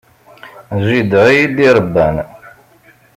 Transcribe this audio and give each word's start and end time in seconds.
D 0.77 0.83
jida 0.89 1.19
ay 1.25 1.35
iyi-d-iṛebban. 1.39 2.15